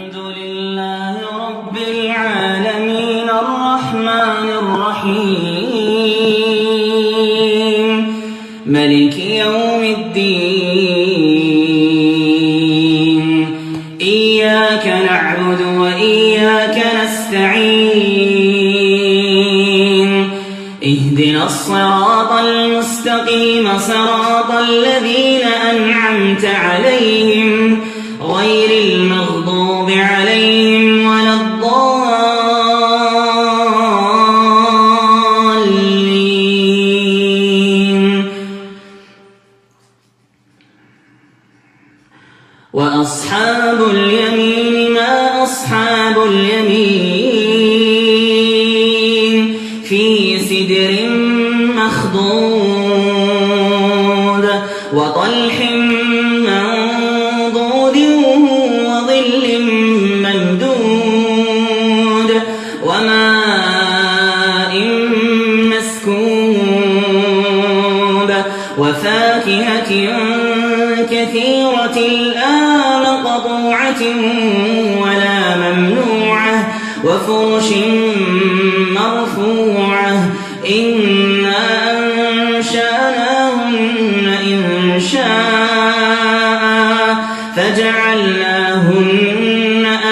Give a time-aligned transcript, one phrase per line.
[0.00, 1.14] الحمد لله
[1.48, 5.96] رب العالمين الرحمن الرحيم.
[8.66, 10.26] ملك يوم الدين.
[14.00, 18.10] إياك نعبد وإياك نستعين.
[20.84, 27.55] اهدنا الصراط المستقيم صراط الذين أنعمت عليهم.
[46.28, 47.86] اليمين
[49.84, 51.08] في سدر
[51.76, 52.26] مخضود
[54.94, 55.56] وطلح
[56.46, 57.96] منضود
[58.86, 59.44] وظل
[60.22, 62.30] ممدود
[62.84, 64.72] وماء
[65.72, 66.56] مسكوب
[68.78, 69.90] وفاكهة
[71.10, 71.98] كثيرة
[72.34, 72.56] لا
[73.00, 74.02] مقطوعة
[75.02, 76.15] ولا ممنوعة
[77.06, 77.68] وفرش
[78.90, 80.32] مرفوعة
[80.70, 81.90] إنا
[82.56, 85.86] أنشأناهن إن شاء
[87.56, 89.06] فجعلناهن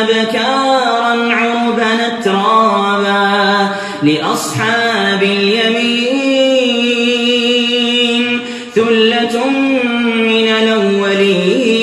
[0.01, 3.71] أبكارا عربا ترابا
[4.03, 6.55] لأصحاب اليمين
[8.75, 9.49] ثلة
[10.17, 11.75] من الأولين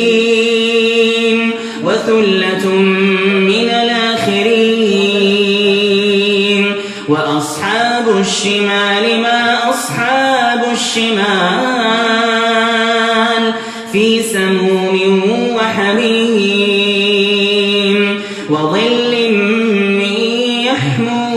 [1.84, 3.91] وثلة من الآخرين
[8.22, 11.22] الشمال ما أصحاب الشمال
[13.92, 14.96] في سموم
[15.56, 16.92] وحميم
[18.50, 19.32] وظل
[20.00, 20.16] من
[20.70, 21.31] يحموم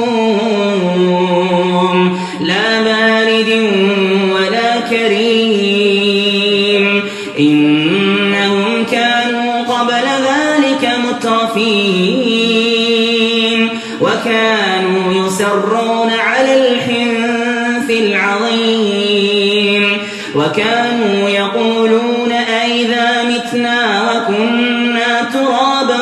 [18.48, 19.98] العظيم.
[20.34, 26.00] وكانوا يقولون أئذا متنا وكنا ترابا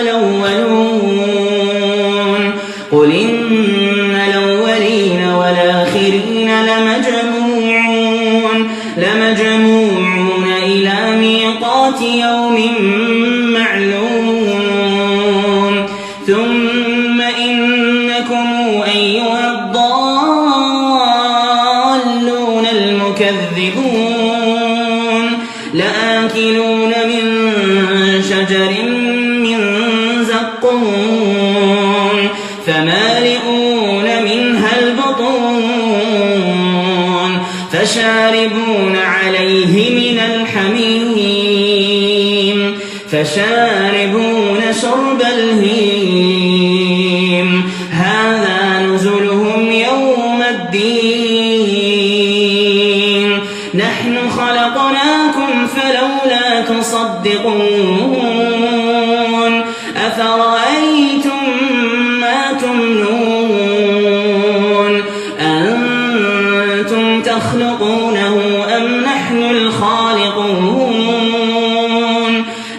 [0.00, 1.22] الأولون؟
[2.92, 4.51] قل إن الأولين
[23.20, 25.26] المكذبون
[25.74, 27.42] لآكلون من
[28.22, 28.72] شجر
[29.42, 29.58] من
[30.24, 32.28] زقوم.
[32.66, 36.12] فمالئون منها البطون.
[37.72, 41.78] فشاربون عليه من الحميم.
[43.10, 46.61] فشاربون شرب الهيم.
[57.22, 58.42] تصدقون
[59.96, 61.42] أفرأيتم
[62.20, 64.12] ما تمنون؟
[65.40, 70.82] أنتم تخلقونه أم نحن الخالقون؟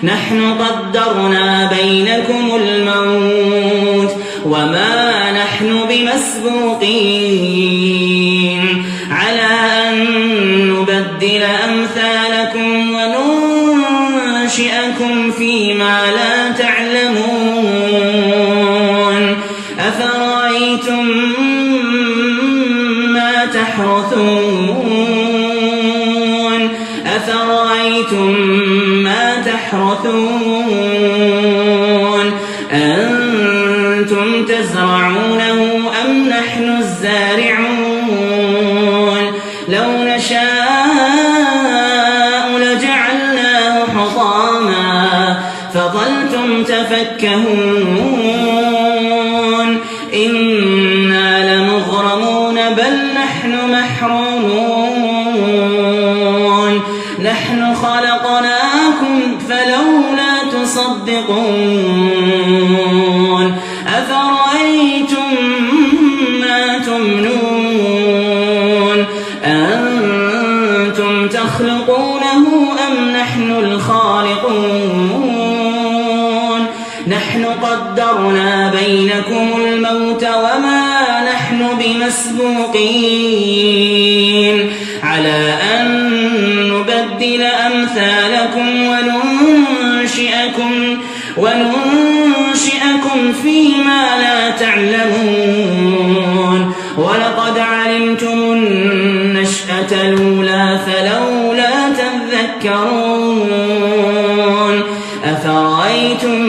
[0.04, 4.12] نحن قدرنا بينكم الموت
[4.46, 7.44] وما نحن بمسبوقين.
[9.12, 9.50] على
[9.90, 9.96] أن
[10.70, 11.93] نبدل أمثالكم
[27.94, 28.34] أفرأيتم
[29.04, 30.74] ما تحرثون
[32.72, 37.74] أنتم تزرعونه أم نحن الزارعون
[39.68, 40.44] لو نشاء
[42.58, 45.40] لجعلناه حطاما
[45.74, 48.53] فظلتم تفكهون
[57.84, 62.04] خلقناكم فلولا تصدقون
[63.88, 65.30] أفرأيتم
[66.42, 68.26] ما تمنون
[69.46, 72.46] أنتم تخلقونه
[72.88, 74.94] أم نحن الخالقون
[77.08, 83.04] نحن قدرنا بينكم الموت وما نحن بمسبوقين
[85.04, 86.13] على أن
[87.14, 90.72] نبدل أمثالكم وننشئكم
[91.38, 95.94] وننشئكم فيما لا تعلمون.
[96.98, 103.54] ولقد علمتم النشأة الأولى فلولا تذكرون.
[105.26, 106.42] أفرأيتم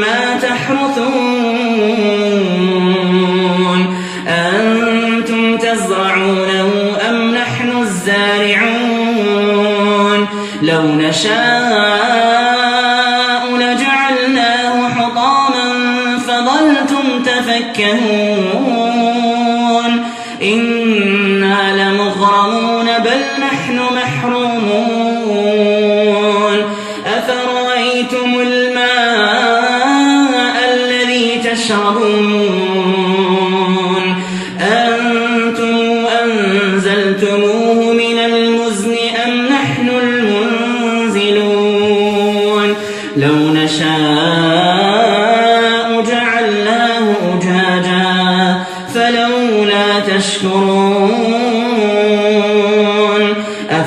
[0.00, 1.31] ما تحرثون؟
[11.12, 11.42] نشاء
[13.56, 15.66] لجعلناه حطاما
[16.18, 18.72] فظلتم تفكهون
[20.42, 24.61] إنا لمغرمون بل نحن محرومون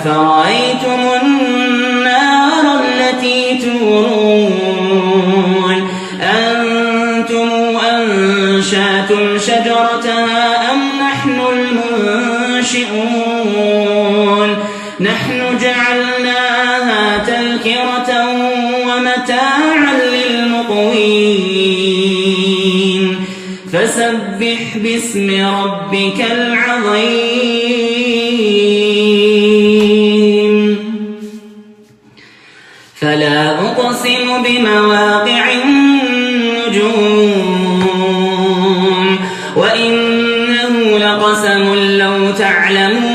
[0.06, 4.98] أفرأيتم النار التي تورون؟
[6.22, 7.50] أنتم
[7.92, 11.38] أنشأتم شجرتها أم نحن
[12.54, 12.90] المنشئون؟
[15.00, 18.10] نحن جعلناها تذكرة
[18.88, 21.06] ومتاعا للمقوين.
[23.74, 25.28] فسبح باسم
[25.64, 27.96] ربك العظيم.
[34.44, 37.06] بمواقع النجوم
[39.56, 43.15] وإنه لقسم لو تعلمون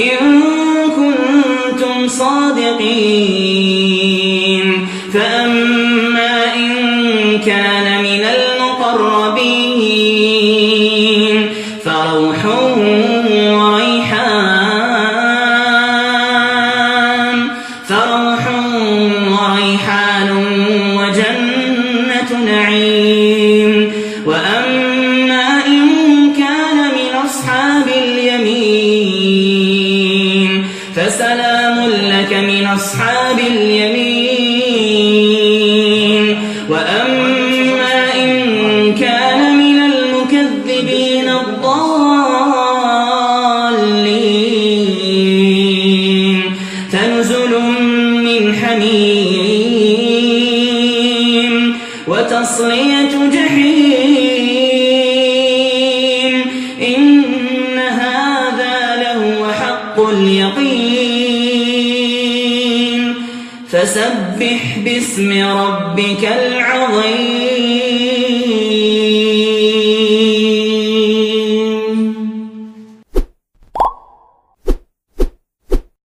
[0.00, 0.42] إن
[0.96, 3.39] كنتم صادقين.
[60.08, 61.50] اليقين.
[63.68, 67.89] فسبح باسم ربك العظيم.